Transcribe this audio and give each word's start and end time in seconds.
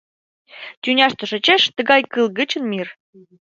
Тӱняште 0.81 1.23
шочеш 1.31 1.61
тыгай 1.75 2.01
кыл 2.13 2.27
гычын 2.37 2.63
Мир. 2.71 2.87